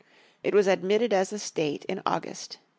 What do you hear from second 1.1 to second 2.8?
as a state in August, l876.